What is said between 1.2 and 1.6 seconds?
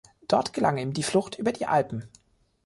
über